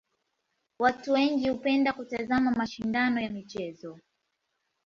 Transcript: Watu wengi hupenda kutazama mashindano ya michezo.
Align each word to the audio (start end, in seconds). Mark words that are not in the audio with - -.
Watu 0.79 1.11
wengi 1.11 1.49
hupenda 1.49 1.93
kutazama 1.93 2.51
mashindano 2.51 3.21
ya 3.21 3.29
michezo. 3.29 3.99